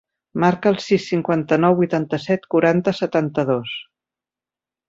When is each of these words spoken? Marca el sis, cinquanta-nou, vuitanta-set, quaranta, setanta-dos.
Marca 0.43 0.71
el 0.73 0.79
sis, 0.85 1.03
cinquanta-nou, 1.09 1.77
vuitanta-set, 1.81 2.49
quaranta, 2.55 2.97
setanta-dos. 3.03 3.79